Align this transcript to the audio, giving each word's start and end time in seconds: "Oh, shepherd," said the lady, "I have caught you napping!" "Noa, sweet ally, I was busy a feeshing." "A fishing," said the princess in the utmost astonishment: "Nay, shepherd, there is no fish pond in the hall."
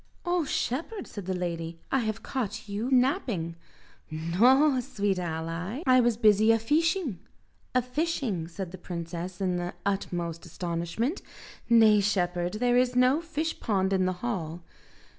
"Oh, 0.25 0.45
shepherd," 0.45 1.05
said 1.05 1.27
the 1.27 1.35
lady, 1.37 1.77
"I 1.91 1.99
have 1.99 2.23
caught 2.23 2.67
you 2.67 2.89
napping!" 2.89 3.55
"Noa, 4.09 4.81
sweet 4.81 5.19
ally, 5.19 5.83
I 5.85 5.99
was 5.99 6.17
busy 6.17 6.51
a 6.51 6.57
feeshing." 6.57 7.19
"A 7.75 7.83
fishing," 7.83 8.47
said 8.47 8.71
the 8.71 8.79
princess 8.79 9.39
in 9.39 9.57
the 9.57 9.75
utmost 9.85 10.43
astonishment: 10.43 11.21
"Nay, 11.69 11.99
shepherd, 11.99 12.53
there 12.53 12.77
is 12.77 12.95
no 12.95 13.21
fish 13.21 13.59
pond 13.59 13.93
in 13.93 14.05
the 14.07 14.13
hall." 14.25 14.63